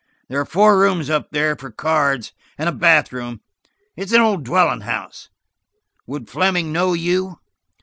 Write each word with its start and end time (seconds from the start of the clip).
There 0.29 0.41
are 0.41 0.45
four 0.45 0.79
rooms 0.79 1.11
up 1.11 1.29
there 1.29 1.55
for 1.55 1.69
cards, 1.69 2.33
and 2.57 2.67
a 2.67 2.71
bath 2.71 3.13
room. 3.13 3.41
It's 3.95 4.11
an 4.13 4.19
old 4.21 4.43
dwelling 4.43 4.81
house. 4.81 5.29
Would 6.07 6.27
Fleming 6.27 6.71
know 6.71 6.93
you?" 6.93 7.37